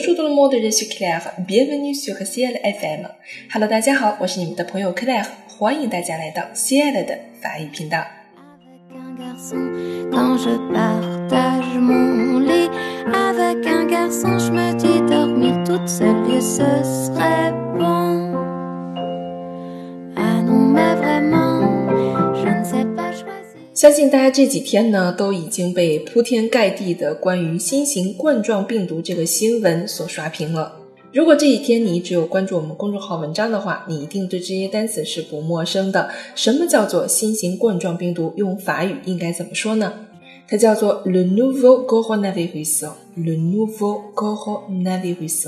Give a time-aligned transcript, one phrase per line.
[0.00, 1.32] Bonjour tout le monde, je suis Claire.
[1.38, 3.10] Bienvenue sur Ciel FM.
[3.52, 7.98] Hello，大家好，我是你们的朋友 Claire，欢迎大家来到 Ciel 的法语频道。
[8.94, 12.70] un garçon quand je partage mon lit
[13.12, 18.19] avec un garçon je me dis dormir toute seule et ce serait bon
[23.81, 30.71] 相信大家这几天呢，都已经被铺天盖地的关于新型冠状病毒这个新闻所刷屏了。
[31.11, 36.11] 如果这几天你只有关注我们公众号文章的话，你一定对这些单词是不陌生的。
[36.35, 38.31] 什么叫做新型冠状病毒？
[38.37, 39.91] 用法语应该怎么说呢？
[40.47, 42.87] 它叫做 le nouveau coronavirus。
[43.15, 45.47] le nouveau coronavirus。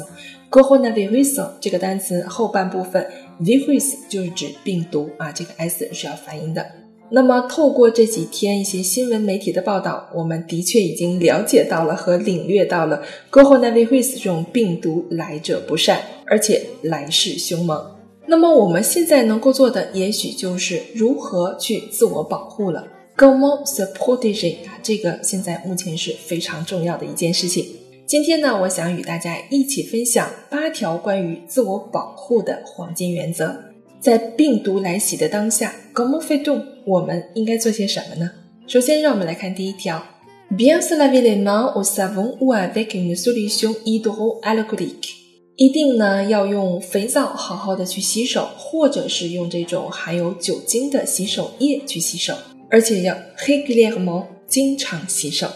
[0.49, 3.07] coronavirus 这个单词后半部分
[3.39, 6.82] virus 就是指病毒啊，这个 s 是要发音的。
[7.15, 17.79] 那么，透过这几天一些新闻媒体的报道，我们的确已经了解到了和领略到了 coronavirus 这种病毒来者不善，而且来势凶猛。
[18.25, 22.87] 那么，我们现在能够做的，也许就是如何去自我保护了。
[23.15, 27.63] Comment se protéger 啊，这个现在目前是非常重要的一件事情。
[28.07, 33.72] 今天呢，我想与大家一起分享八条关于自我保护的黄金原则。
[34.03, 36.61] 在病毒来袭的当下，comment fait-on？
[36.85, 38.29] 我们应该做些什么呢？
[38.67, 40.03] 首先，让我们来看第一条
[40.51, 45.11] ：bien se laver les mains au savon ou avec une solution hydroalcoolique。
[45.55, 52.35] 一定呢要用肥皂好好的去洗手，或者是用这种含有酒精的洗手液去洗手，
[52.69, 53.15] 而且要
[53.47, 55.47] régulièrement 经常洗手。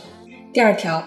[0.53, 1.03] 第二条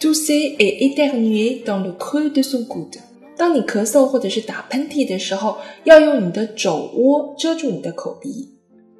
[0.00, 2.98] ，tousser et éternuer dans le creux de son coude。
[3.42, 8.50] 当你咳嗽或者是打喷嚏的时候，要用你的肘窝遮住你的口鼻，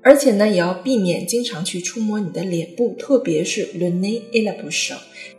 [0.03, 4.97] 而且呢，也要避免经常去触摸你的脸部，特别是 le nez et la bouche。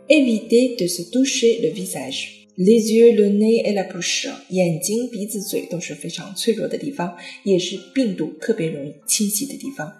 [0.08, 2.46] Éviter de se toucher le visage。
[2.56, 4.30] Les yeux, le nez et la bouche。
[4.48, 9.92] 眼睛、鼻子、嘴都是非常脆弱的地方，也是病毒特别容易侵袭的地方。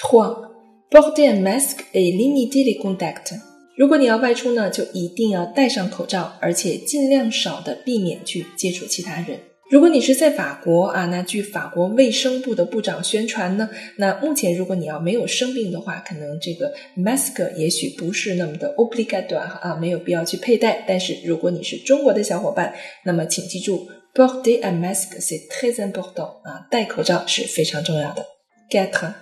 [0.00, 0.50] Trois,
[0.90, 3.51] porter un masque et limiter les contacts。
[3.76, 9.38] 如果你要外出呢，就一定要戴上口罩，而且尽量少的避免去接触其他人。
[9.70, 20.84] 如果你是在法国啊，那据法国卫生部的部长宣传呢，那目前如果你要没有生病的话，可能这个 mask 也许不是那么的 obligatoire 啊，没有必要去佩戴。
[20.86, 22.74] 但是如果你是中国的小伙伴，
[23.06, 28.26] 那么请记住 porter un masque c'est très important 啊，戴口罩是非常重要的。
[28.68, 29.14] Quatre,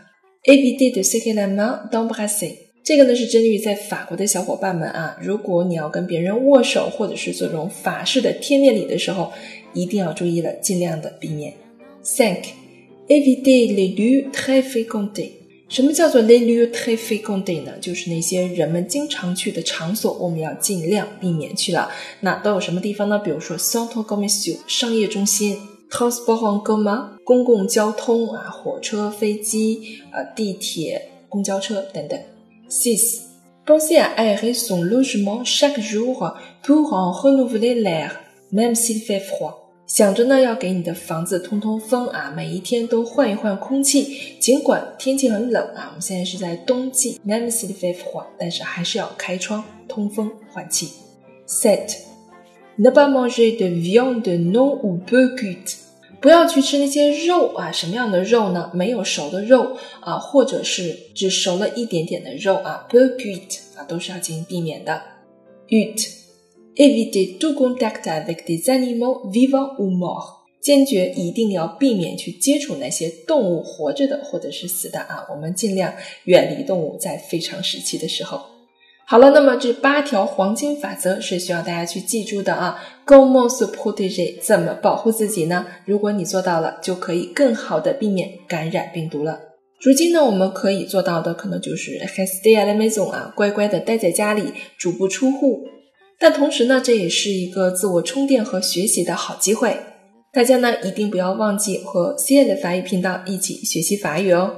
[0.43, 2.70] éviter de serrer la main, d'embrasser。
[2.83, 9.33] 这个呢是针对于在法国的小伙伴们啊，如果你要跟别人握手或者是做这种法式的贴面礼的时候，
[9.75, 11.53] 一定要注意了，尽量的避免。
[12.03, 12.45] Cinq,
[13.07, 15.33] éviter les lieux très fréquentés。
[15.69, 17.73] 什么叫做 les lieux très fréquentés 呢？
[17.81, 21.91] 就是那些人们经常去的场所，我们要尽量避免去了。
[22.21, 23.19] 那都有什么地方呢？
[23.19, 25.57] 比如说 centre commercial 商业中心
[25.89, 32.19] ，transport en commun 公共交通啊，火车、飞机、呃地铁、公交车等等。
[32.70, 33.22] Six,
[33.66, 38.20] pensez à aérer son logement chaque jour pour en renouveler l'air,
[38.52, 39.62] même s'il fait froid.
[39.88, 44.36] 想着呢，要给你的房子通通风啊，每一天都换一换空气。
[44.40, 50.90] 尽管天气很冷啊，我们现在是在冬季，même s'il fait froid，但是还是要开窗通风换气。
[51.48, 51.98] Sept,
[52.78, 55.76] ne pas manger de viande non ou peu cuite.
[56.21, 58.71] 不要去吃那些肉啊，什么样的肉呢？
[58.75, 65.01] 没有熟的肉啊，或者是只熟了一点点的肉啊 b u r g u i t 啊，都是要进行避免的。
[65.69, 70.41] eat，evite to contact avec des animaux vivants ou morts。
[70.61, 75.95] 坚决一定要避免去接触那些动物，活着的或者是死的啊，我们尽量
[76.25, 78.43] 远离动物，在非常时期的时候。
[79.11, 82.81] 好了，那么这八条黄金法则是需要大家去记住的啊。
[83.05, 84.41] Comment se protéger？
[84.41, 85.67] 怎么保护自己呢？
[85.85, 89.41] 如果你做到了，就可以更好的避免感染病毒了。
[89.81, 95.65] 如今呢，我们可以做到的可能就是 stay at home 啊，乖乖的待在家里，足不出户。
[96.21, 99.77] 但同时呢，这也是一个自我充电和学习的好机会。
[100.33, 104.55] 大家呢，一定不要忘记和 C 爱的法语频道一起学习法语哦。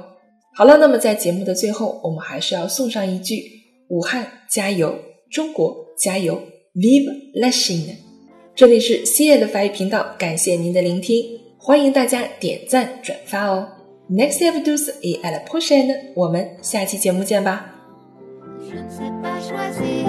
[0.55, 3.62] 好了，那么在节目的最后，我们还是要送上一句：
[3.93, 4.97] 武汉加油，
[5.29, 6.41] 中国加油
[6.73, 7.97] ，Vive la Chine！
[8.55, 11.23] 这里是 C 爱的法语频道，感谢您的聆听，
[11.59, 13.67] 欢迎大家点赞转发哦。
[14.09, 17.69] Next episode et à la prochaine，我们下期节目见吧。
[18.67, 20.07] je ne sais pas choisir